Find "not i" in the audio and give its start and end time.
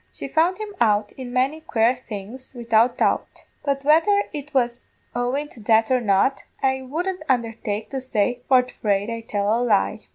6.01-6.81